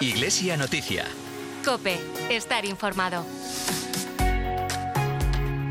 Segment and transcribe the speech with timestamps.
[0.00, 1.04] Iglesia Noticia.
[1.64, 1.96] Cope,
[2.28, 3.24] estar informado.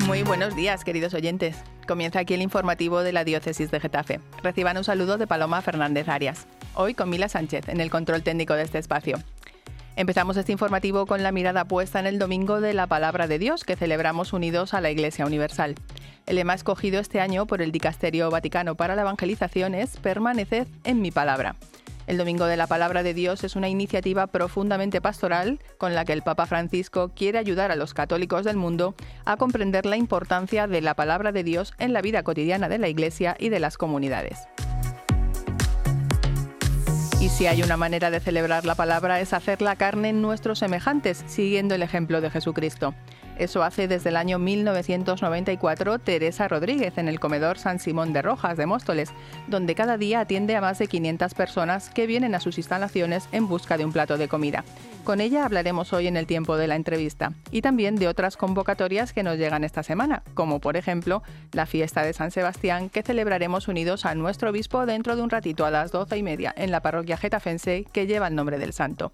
[0.05, 1.57] Muy buenos días, queridos oyentes.
[1.87, 4.19] Comienza aquí el informativo de la Diócesis de Getafe.
[4.41, 6.47] Reciban un saludo de Paloma Fernández Arias.
[6.75, 9.17] Hoy con Mila Sánchez en el control técnico de este espacio.
[9.97, 13.65] Empezamos este informativo con la mirada puesta en el domingo de la Palabra de Dios
[13.65, 15.75] que celebramos unidos a la Iglesia Universal.
[16.27, 21.01] El lema escogido este año por el Dicasterio Vaticano para la Evangelización es Permaneced en
[21.01, 21.55] mi palabra.
[22.07, 26.13] El Domingo de la Palabra de Dios es una iniciativa profundamente pastoral con la que
[26.13, 30.81] el Papa Francisco quiere ayudar a los católicos del mundo a comprender la importancia de
[30.81, 34.39] la palabra de Dios en la vida cotidiana de la Iglesia y de las comunidades.
[37.21, 40.57] Y si hay una manera de celebrar la palabra es hacer la carne en nuestros
[40.57, 42.95] semejantes, siguiendo el ejemplo de Jesucristo.
[43.41, 48.55] Eso hace desde el año 1994 Teresa Rodríguez en el comedor San Simón de Rojas
[48.55, 49.09] de Móstoles,
[49.47, 53.47] donde cada día atiende a más de 500 personas que vienen a sus instalaciones en
[53.47, 54.63] busca de un plato de comida.
[55.03, 59.11] Con ella hablaremos hoy en el tiempo de la entrevista y también de otras convocatorias
[59.11, 63.67] que nos llegan esta semana, como por ejemplo la fiesta de San Sebastián que celebraremos
[63.67, 66.81] unidos a nuestro obispo dentro de un ratito a las doce y media en la
[66.81, 69.11] parroquia getafense que lleva el nombre del santo.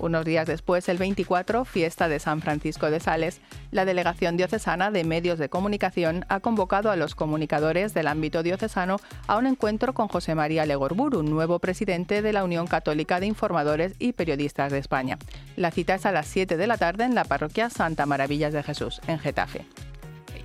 [0.00, 5.04] Unos días después, el 24, fiesta de San Francisco de Sales, la Delegación Diocesana de
[5.04, 10.08] Medios de Comunicación ha convocado a los comunicadores del ámbito diocesano a un encuentro con
[10.08, 15.18] José María Legorburu, nuevo presidente de la Unión Católica de Informadores y Periodistas de España.
[15.56, 18.62] La cita es a las 7 de la tarde en la parroquia Santa Maravillas de
[18.62, 19.66] Jesús, en Getafe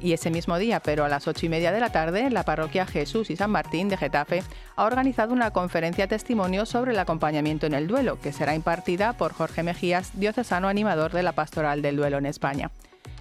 [0.06, 2.86] y ese mismo día, pero a las ocho y media de la tarde, la parroquia
[2.86, 4.44] Jesús y San Martín de Getafe
[4.76, 9.34] ha organizado una conferencia testimonio sobre el acompañamiento en el duelo, que será impartida por
[9.34, 12.70] Jorge Mejías, diocesano animador de la Pastoral del Duelo en España.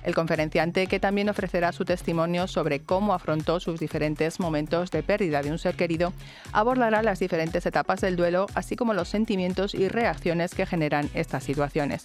[0.02, 5.40] El conferenciante, que también ofrecerá su testimonio sobre cómo afrontó sus diferentes momentos de pérdida
[5.40, 6.12] de un ser querido,
[6.52, 11.44] abordará las diferentes etapas del duelo, así como los sentimientos y reacciones que generan estas
[11.44, 12.02] situaciones.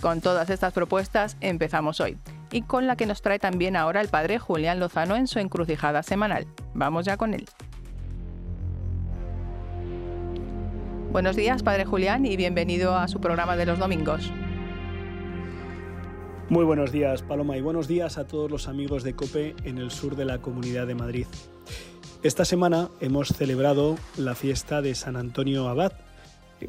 [0.00, 2.18] Con todas estas propuestas empezamos hoy
[2.50, 6.02] y con la que nos trae también ahora el padre Julián Lozano en su encrucijada
[6.02, 6.46] semanal.
[6.74, 7.46] Vamos ya con él.
[11.12, 14.30] Buenos días, padre Julián, y bienvenido a su programa de los domingos.
[16.48, 19.90] Muy buenos días, Paloma, y buenos días a todos los amigos de COPE en el
[19.90, 21.26] sur de la Comunidad de Madrid.
[22.22, 25.92] Esta semana hemos celebrado la fiesta de San Antonio Abad,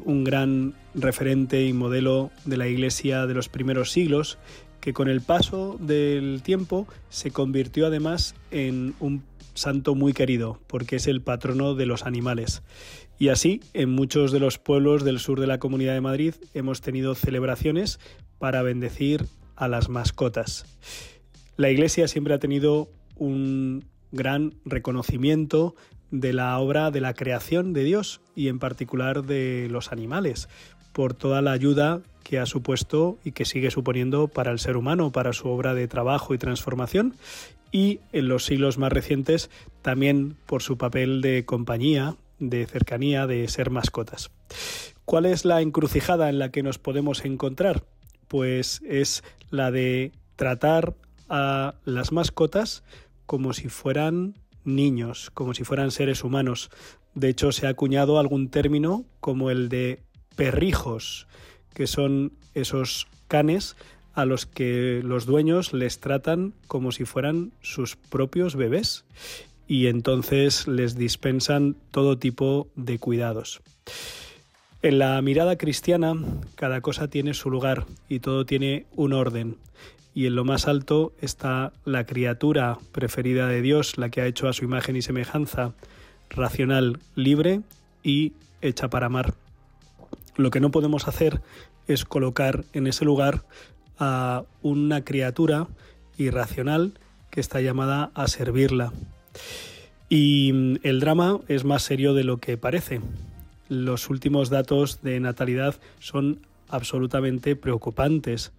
[0.04, 4.38] un gran referente y modelo de la Iglesia de los primeros siglos,
[4.80, 9.22] que con el paso del tiempo se convirtió además en un
[9.54, 12.62] santo muy querido, porque es el patrono de los animales.
[13.18, 16.80] Y así, en muchos de los pueblos del sur de la Comunidad de Madrid hemos
[16.80, 17.98] tenido celebraciones
[18.38, 20.64] para bendecir a las mascotas.
[21.56, 25.74] La Iglesia siempre ha tenido un gran reconocimiento
[26.10, 30.48] de la obra de la creación de Dios y en particular de los animales,
[30.92, 35.12] por toda la ayuda que ha supuesto y que sigue suponiendo para el ser humano,
[35.12, 37.14] para su obra de trabajo y transformación,
[37.72, 39.50] y en los siglos más recientes
[39.82, 44.30] también por su papel de compañía, de cercanía, de ser mascotas.
[45.04, 47.84] ¿Cuál es la encrucijada en la que nos podemos encontrar?
[48.28, 50.94] Pues es la de tratar
[51.28, 52.84] a las mascotas
[53.26, 54.34] como si fueran
[54.64, 56.70] niños, como si fueran seres humanos.
[57.14, 60.02] De hecho, se ha acuñado algún término como el de
[60.38, 61.26] perrijos,
[61.74, 63.74] que son esos canes
[64.14, 69.04] a los que los dueños les tratan como si fueran sus propios bebés
[69.66, 73.60] y entonces les dispensan todo tipo de cuidados.
[74.80, 76.14] En la mirada cristiana,
[76.54, 79.56] cada cosa tiene su lugar y todo tiene un orden
[80.14, 84.46] y en lo más alto está la criatura preferida de Dios, la que ha hecho
[84.46, 85.72] a su imagen y semejanza,
[86.30, 87.62] racional, libre
[88.04, 89.34] y hecha para amar.
[90.38, 91.42] Lo que no podemos hacer
[91.86, 93.44] es colocar en ese lugar
[93.98, 95.68] a una criatura
[96.16, 96.94] irracional
[97.30, 98.94] que está llamada a servirla.
[100.08, 103.02] Y el drama es más serio de lo que parece.
[103.68, 108.52] Los últimos datos de natalidad son absolutamente preocupantes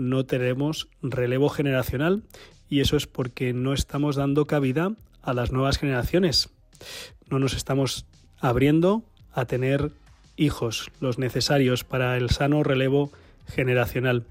[0.00, 2.22] no tenemos relevo generacional
[2.70, 6.48] y eso es porque no estamos dando cabida a las nuevas generaciones.
[7.28, 8.06] No nos estamos
[8.40, 9.02] abriendo
[9.32, 9.92] a tener
[10.40, 13.12] hijos, los necesarios para el sano relevo
[13.46, 14.24] generacional.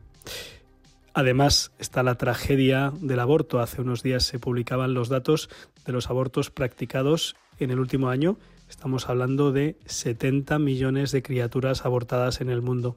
[1.13, 3.59] Además está la tragedia del aborto.
[3.59, 5.49] Hace unos días se publicaban los datos
[5.85, 8.37] de los abortos practicados en el último año.
[8.69, 12.95] Estamos hablando de 70 millones de criaturas abortadas en el mundo.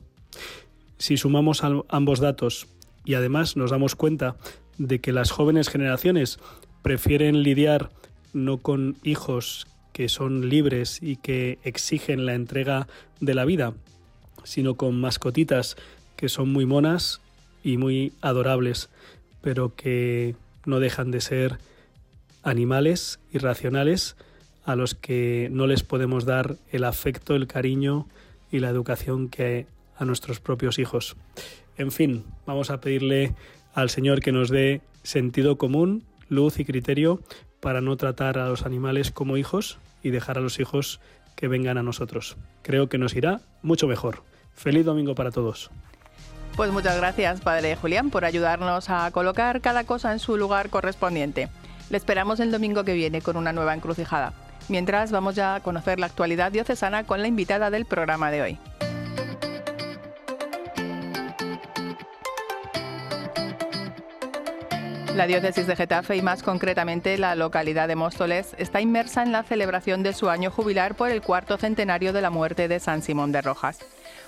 [0.99, 2.67] Si sumamos ambos datos
[3.05, 4.37] y además nos damos cuenta
[4.79, 6.39] de que las jóvenes generaciones
[6.83, 7.91] prefieren lidiar
[8.33, 12.89] no con hijos que son libres y que exigen la entrega
[13.21, 13.75] de la vida,
[14.45, 15.77] sino con mascotitas
[16.17, 17.21] que son muy monas
[17.63, 18.91] y muy adorables,
[19.41, 20.35] pero que
[20.67, 21.59] no dejan de ser
[22.43, 24.17] animales irracionales
[24.65, 28.07] a los que no les podemos dar el afecto, el cariño
[28.51, 29.67] y la educación que
[29.97, 31.17] a nuestros propios hijos.
[31.77, 33.35] En fin, vamos a pedirle
[33.75, 37.21] al Señor que nos dé sentido común, luz y criterio
[37.63, 40.99] para no tratar a los animales como hijos y dejar a los hijos
[41.37, 42.37] que vengan a nosotros.
[42.63, 44.25] Creo que nos irá mucho mejor.
[44.53, 45.71] Feliz domingo para todos.
[46.57, 51.49] Pues muchas gracias, Padre Julián, por ayudarnos a colocar cada cosa en su lugar correspondiente.
[51.89, 54.33] Le esperamos el domingo que viene con una nueva encrucijada.
[54.69, 58.59] Mientras vamos ya a conocer la actualidad diocesana con la invitada del programa de hoy.
[65.15, 69.43] La diócesis de Getafe y más concretamente la localidad de Móstoles está inmersa en la
[69.43, 73.31] celebración de su año jubilar por el cuarto centenario de la muerte de San Simón
[73.31, 73.79] de Rojas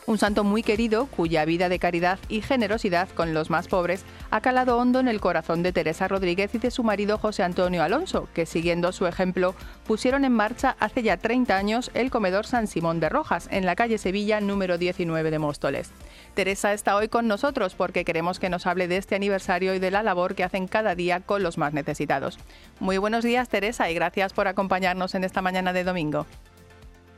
[0.06, 4.40] un santo muy querido cuya vida de caridad y generosidad con los más pobres ha
[4.40, 8.28] calado hondo en el corazón de Teresa Rodríguez y de su marido José Antonio Alonso,
[8.34, 9.54] que siguiendo su ejemplo
[9.86, 13.76] pusieron en marcha hace ya 30 años el comedor San Simón de Rojas en la
[13.76, 15.92] calle Sevilla número 19 de Móstoles.
[16.34, 19.90] Teresa está hoy con nosotros porque queremos que nos hable de este aniversario y de
[19.90, 22.38] la labor que hacen cada día con los más necesitados.
[22.80, 26.26] Muy buenos días Teresa y gracias por acompañarnos en esta mañana de domingo.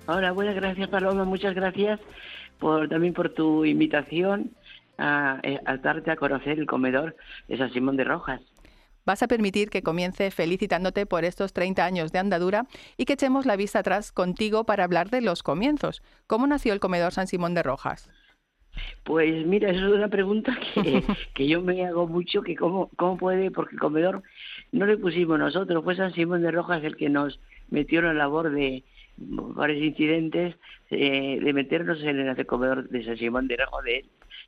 [0.07, 1.99] Hola, buenas gracias Paloma, muchas gracias
[2.59, 4.53] por, también por tu invitación
[4.99, 7.17] a, eh, a darte a conocer el comedor
[7.49, 8.41] de San Simón de Rojas.
[9.05, 12.67] Vas a permitir que comience felicitándote por estos 30 años de andadura
[12.97, 16.03] y que echemos la vista atrás contigo para hablar de los comienzos.
[16.27, 18.11] ¿Cómo nació el comedor San Simón de Rojas?
[19.05, 21.05] Pues mira, eso es una pregunta que,
[21.35, 24.23] que yo me hago mucho, que cómo, cómo puede, porque el comedor
[24.73, 27.39] no le pusimos nosotros, fue San Simón de Rojas el que nos
[27.71, 28.83] metió en la labor de,
[29.17, 30.57] varios incidentes
[30.91, 34.05] eh, de meternos en el comedor de San Simón de Joder,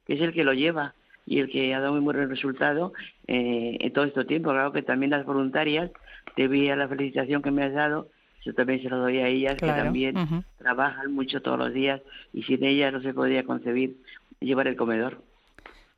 [0.07, 0.95] que es el que lo lleva
[1.27, 2.93] y el que ha dado muy buen resultado
[3.27, 4.51] eh, en todo este tiempo.
[4.51, 5.91] Claro que también las voluntarias,
[6.37, 8.09] debido a la felicitación que me has dado,
[8.45, 10.15] yo también se lo doy a ellas, que también
[10.59, 12.01] trabajan mucho todos los días
[12.33, 13.97] y sin ellas no se podría concebir
[14.41, 15.23] llevar el comedor.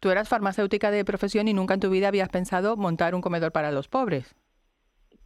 [0.00, 3.52] Tú eras farmacéutica de profesión y nunca en tu vida habías pensado montar un comedor
[3.52, 4.34] para los pobres.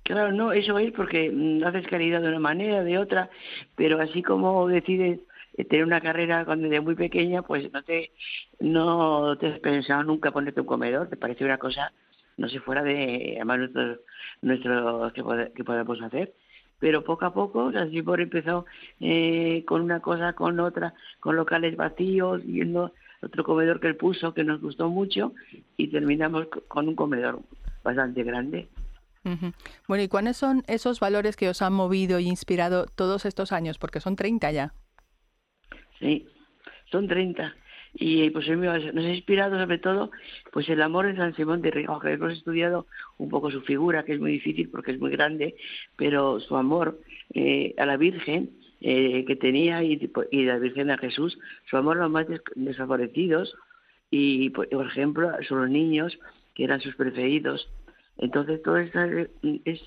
[0.04, 3.30] Claro, no, eso es porque mm, haces caridad de una manera, de otra,
[3.74, 5.20] pero así como decides
[5.54, 8.12] eh, tener una carrera cuando eres muy pequeña, pues no te
[8.60, 11.92] no te has pensado nunca ponerte un comedor, te parece una cosa
[12.36, 14.00] no sé fuera de además nuestros
[14.42, 16.34] nuestro que, que podemos hacer.
[16.80, 18.66] Pero poco a poco así por empezó
[19.00, 22.92] eh, con una cosa con otra con locales vacíos viendo
[23.22, 25.32] otro comedor que él puso que nos gustó mucho
[25.78, 27.40] y terminamos con un comedor
[27.82, 28.68] bastante grande
[29.88, 33.78] bueno, ¿y cuáles son esos valores que os han movido y inspirado todos estos años?
[33.78, 34.74] Porque son 30 ya.
[35.98, 36.26] Sí,
[36.90, 37.54] son 30.
[37.96, 40.10] Y pues nos ha inspirado sobre todo
[40.52, 42.86] pues el amor de San Simón de Rigo, que hemos estudiado
[43.18, 45.54] un poco su figura, que es muy difícil porque es muy grande,
[45.96, 47.00] pero su amor
[47.32, 48.50] eh, a la Virgen
[48.80, 51.38] eh, que tenía y, y la Virgen a Jesús,
[51.70, 53.56] su amor a los más desfavorecidos
[54.10, 56.18] y, por ejemplo, a los niños,
[56.54, 57.68] que eran sus preferidos,
[58.18, 59.80] entonces, todo esto es,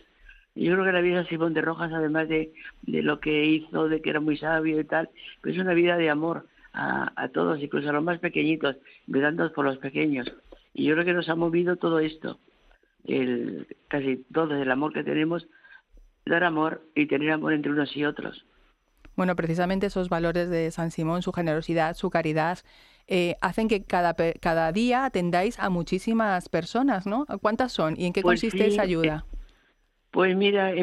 [0.55, 2.53] yo creo que la vida de Simón de Rojas, además de,
[2.83, 5.09] de lo que hizo, de que era muy sabio y tal,
[5.41, 9.51] pues es una vida de amor a, a todos, incluso a los más pequeñitos, mirando
[9.53, 10.31] por los pequeños.
[10.73, 12.39] Y yo creo que nos ha movido todo esto,
[13.05, 15.47] el, casi todo el amor que tenemos,
[16.25, 18.45] dar amor y tener amor entre unos y otros.
[19.15, 22.59] Bueno, precisamente esos valores de San Simón, su generosidad, su caridad,
[23.07, 27.25] eh, hacen que cada, cada día atendáis a muchísimas personas, ¿no?
[27.41, 29.25] ¿Cuántas son y en qué pues consiste esa ayuda?
[29.31, 29.37] Eh,
[30.11, 30.73] pues mira,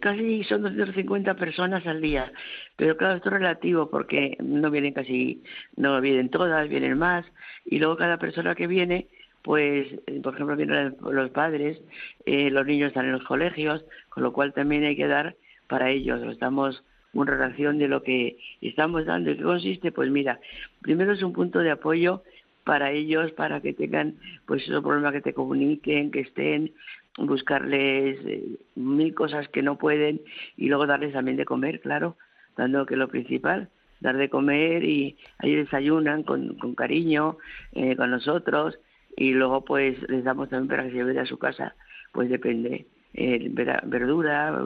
[0.00, 2.32] casi son 250 personas al día,
[2.76, 5.42] pero claro, esto es relativo porque no vienen casi,
[5.76, 7.24] no vienen todas, vienen más,
[7.64, 9.08] y luego cada persona que viene,
[9.42, 11.80] pues, eh, por ejemplo, vienen los padres,
[12.26, 15.36] los niños están en los colegios, con lo cual también hay que dar
[15.68, 16.84] para ellos, lo estamos
[17.14, 19.30] una relación de lo que estamos dando.
[19.30, 19.92] ¿Y qué consiste?
[19.92, 20.40] Pues mira,
[20.80, 22.22] primero es un punto de apoyo
[22.64, 24.16] para ellos, para que tengan
[24.46, 26.72] pues esos problemas que te comuniquen, que estén,
[27.18, 30.20] buscarles eh, mil cosas que no pueden
[30.56, 32.16] y luego darles también de comer, claro,
[32.56, 33.68] dando que lo principal,
[34.00, 37.38] dar de comer y ahí desayunan con, con cariño
[37.72, 38.78] eh, con nosotros
[39.16, 41.74] y luego pues les damos también para que se lleven a su casa,
[42.12, 43.50] pues depende, eh,
[43.84, 44.58] verdura,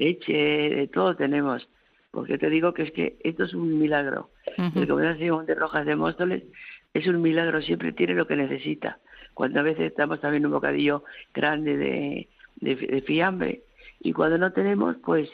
[0.00, 1.68] leche, de todo tenemos.
[2.10, 4.30] Porque te digo que es que esto es un milagro.
[4.56, 6.42] El comedor Simón de Rojas de Móstoles
[6.92, 8.98] es un milagro, siempre tiene lo que necesita.
[9.34, 13.62] Cuando a veces estamos también un bocadillo grande de, de, fiambre
[14.00, 15.30] y cuando no tenemos, pues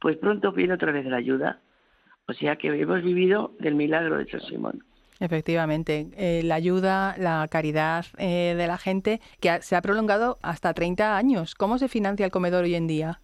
[0.00, 1.60] pues pronto viene otra vez la ayuda.
[2.26, 4.84] O sea que hemos vivido del milagro de San Simón.
[5.20, 10.74] Efectivamente, eh, la ayuda, la caridad eh, de la gente que se ha prolongado hasta
[10.74, 11.54] 30 años.
[11.54, 13.20] ¿Cómo se financia el comedor hoy en día?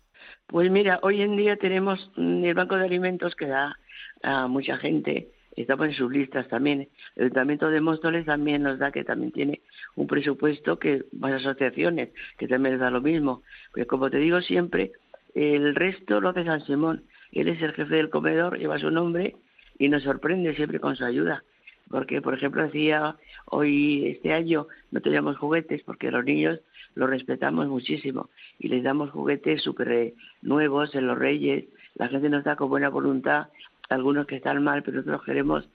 [0.50, 3.78] Pues mira, hoy en día tenemos mm, el Banco de Alimentos que da
[4.20, 6.88] a mucha gente, estamos en sus listas también.
[7.14, 9.60] El Ayuntamiento de Móstoles también nos da, que también tiene
[9.94, 13.44] un presupuesto que más asociaciones, que también les da lo mismo.
[13.72, 14.90] Pero como te digo siempre,
[15.36, 17.04] el resto lo hace San Simón.
[17.30, 19.36] Él es el jefe del comedor, lleva su nombre
[19.78, 21.44] y nos sorprende siempre con su ayuda
[21.90, 23.16] porque por ejemplo decía
[23.46, 26.60] hoy este año no teníamos juguetes porque los niños
[26.94, 32.28] los respetamos muchísimo y les damos juguetes súper eh, nuevos en los reyes la gente
[32.28, 33.48] nos da con buena voluntad
[33.88, 35.68] algunos que están mal pero nosotros queremos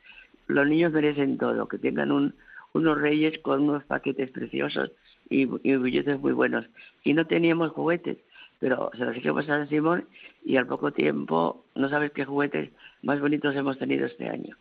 [0.47, 2.35] los niños merecen todo que tengan un,
[2.73, 4.91] unos reyes con unos paquetes preciosos
[5.29, 6.65] y, y billetes muy buenos
[7.03, 8.17] y no teníamos juguetes
[8.59, 10.07] pero se los dijimos a San Simón
[10.43, 14.55] y al poco tiempo no sabes qué juguetes más bonitos hemos tenido este año.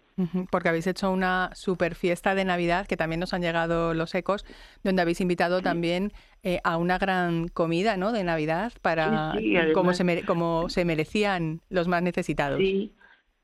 [0.51, 4.45] Porque habéis hecho una super fiesta de Navidad, que también nos han llegado los ecos,
[4.85, 6.13] donde habéis invitado también
[6.45, 8.13] eh, a una gran comida ¿no?
[8.13, 9.33] de Navidad para
[9.75, 12.59] como, se como se merecían los más necesitados.
[12.59, 12.93] Sí,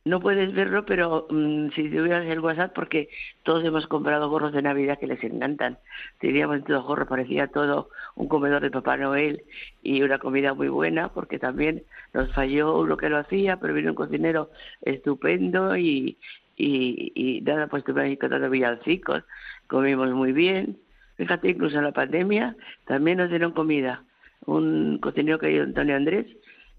[0.04, 3.10] no puedes verlo, pero mm, si tuvieras el WhatsApp, porque
[3.42, 5.78] todos hemos comprado gorros de Navidad que les encantan.
[6.18, 9.42] Teníamos todos gorros, parecía todo un comedor de Papá Noel
[9.82, 11.82] y una comida muy buena, porque también
[12.14, 14.50] nos falló uno que lo hacía, pero vino un cocinero
[14.80, 16.16] estupendo y,
[16.60, 19.24] y, y nada, pues tuvimos cantando villancicos,
[19.66, 20.78] comimos muy bien.
[21.16, 24.04] Fíjate, incluso en la pandemia también nos dieron comida.
[24.46, 26.26] Un cocinero que hay Antonio Andrés,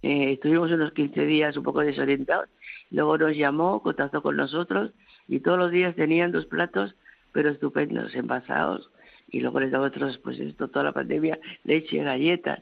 [0.01, 2.49] eh, estuvimos unos 15 días un poco desorientados
[2.91, 4.91] Luego nos llamó, contactó con nosotros
[5.27, 6.93] y todos los días tenían dos platos,
[7.31, 8.91] pero estupendos, envasados.
[9.29, 12.61] Y luego les daba otros, pues esto, toda la pandemia, leche, galletas.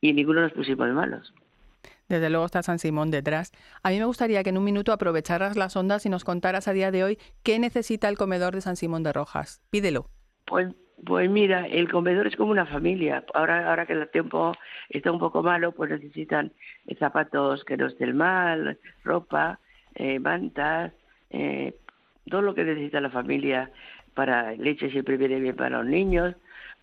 [0.00, 1.34] Y ninguno nos pusimos malos.
[2.08, 3.52] Desde luego está San Simón detrás.
[3.82, 6.72] A mí me gustaría que en un minuto aprovecharas las ondas y nos contaras a
[6.72, 9.60] día de hoy qué necesita el comedor de San Simón de Rojas.
[9.70, 10.06] Pídelo.
[10.46, 10.74] Pues,
[11.04, 13.24] pues mira, el comedor es como una familia.
[13.34, 14.52] Ahora, ahora que el tiempo
[14.88, 16.52] está un poco malo, pues necesitan
[16.98, 19.60] zapatos que no estén mal, ropa,
[19.94, 20.92] eh, mantas,
[21.30, 21.74] eh,
[22.30, 23.70] todo lo que necesita la familia
[24.14, 26.34] para leche siempre viene bien para los niños,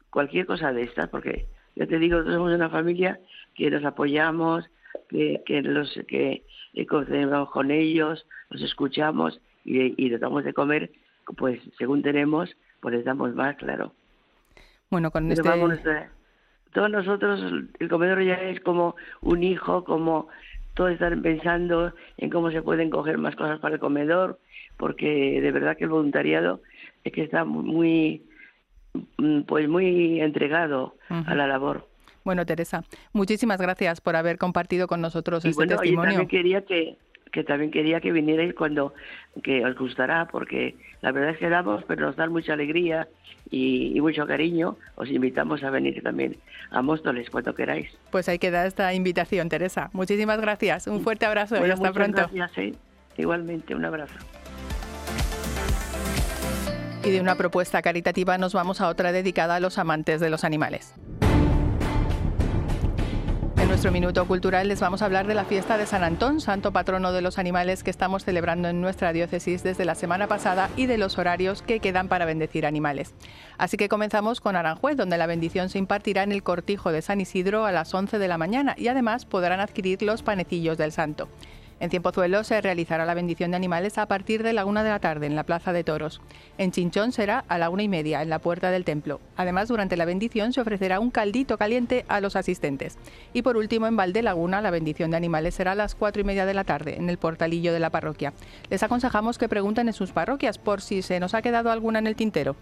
[0.10, 3.20] cualquier cosa de estas, porque yo te digo, somos una familia
[3.54, 4.70] que nos apoyamos,
[5.10, 6.44] que, que los que
[7.52, 10.92] con ellos, los escuchamos y, damos de comer,
[11.38, 13.94] pues según tenemos, pues les damos más, claro.
[14.90, 16.10] Bueno, con este...
[16.74, 17.42] todos nosotros,
[17.80, 20.28] el comedor ya es como un hijo, como
[20.76, 24.40] todos están pensando en cómo se pueden coger más cosas para el comedor,
[24.78, 26.62] porque de verdad que el voluntariado
[27.04, 28.24] es que está muy,
[29.48, 31.88] pues muy entregado a la labor.
[32.26, 36.10] Bueno, Teresa, muchísimas gracias por haber compartido con nosotros este testimonio.
[36.10, 36.98] Y también quería que,
[37.32, 38.96] que también quería que vinierais cuando
[39.44, 43.08] que os gustará, porque la verdad es que damos, pero nos dan mucha alegría
[43.52, 44.76] y, mucho cariño.
[44.96, 46.36] Os invitamos a venir también
[46.72, 47.96] a Móstoles cuando queráis.
[48.10, 49.92] Pues ahí queda esta invitación, Teresa.
[49.94, 50.88] Muchísimas gracias.
[50.88, 52.28] Un fuerte abrazo y hasta pronto.
[52.34, 52.74] Gracias, ¿eh?
[53.18, 54.16] Igualmente, un abrazo.
[57.04, 60.44] Y de una propuesta caritativa nos vamos a otra dedicada a los amantes de los
[60.44, 60.96] animales.
[63.76, 67.12] Nuestro minuto cultural les vamos a hablar de la fiesta de San Antón, santo patrono
[67.12, 70.98] de los animales que estamos celebrando en nuestra diócesis desde la semana pasada y de
[70.98, 73.14] los horarios que quedan para bendecir animales.
[73.58, 77.20] Así que comenzamos con Aranjuez, donde la bendición se impartirá en el cortijo de San
[77.20, 81.28] Isidro a las 11 de la mañana y además podrán adquirir los panecillos del santo.
[81.80, 85.00] En Ciempozuelo se realizará la bendición de animales a partir de la una de la
[85.00, 86.22] tarde en la Plaza de Toros.
[86.58, 89.20] En Chinchón será a la una y media en la puerta del templo.
[89.36, 92.98] Además, durante la bendición se ofrecerá un caldito caliente a los asistentes.
[93.34, 96.26] Y por último, en Valde Laguna, la bendición de animales será a las cuatro y
[96.26, 98.34] media de la tarde en el portalillo de la parroquia.
[98.70, 102.08] Les aconsejamos que pregunten en sus parroquias por si se nos ha quedado alguna en
[102.08, 102.56] el tintero.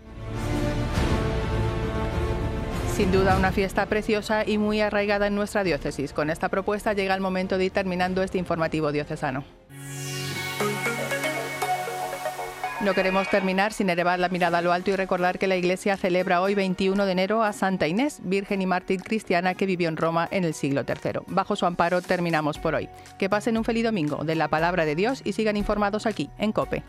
[3.03, 6.13] Sin duda una fiesta preciosa y muy arraigada en nuestra diócesis.
[6.13, 9.43] Con esta propuesta llega el momento de ir terminando este informativo diocesano.
[12.79, 15.97] No queremos terminar sin elevar la mirada a lo alto y recordar que la Iglesia
[15.97, 19.97] celebra hoy 21 de enero a Santa Inés, Virgen y mártir cristiana que vivió en
[19.97, 21.23] Roma en el siglo III.
[21.27, 22.87] Bajo su amparo terminamos por hoy.
[23.19, 26.53] Que pasen un feliz domingo de la palabra de Dios y sigan informados aquí en
[26.53, 26.83] COPE.